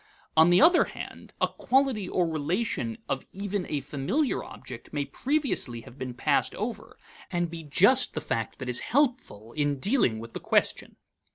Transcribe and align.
On 0.35 0.49
the 0.49 0.59
other 0.63 0.85
hand, 0.85 1.35
a 1.39 1.47
quality 1.47 2.09
or 2.09 2.25
relation 2.25 2.97
of 3.07 3.23
even 3.33 3.67
a 3.69 3.81
familiar 3.81 4.43
object 4.43 4.91
may 4.91 5.05
previously 5.05 5.81
have 5.81 5.99
been 5.99 6.15
passed 6.15 6.55
over, 6.55 6.97
and 7.29 7.51
be 7.51 7.61
just 7.61 8.15
the 8.15 8.19
fact 8.19 8.57
that 8.57 8.67
is 8.67 8.79
helpful 8.79 9.53
in 9.53 9.77
dealing 9.77 10.17
with 10.17 10.33
the 10.33 10.39
question. 10.39 10.95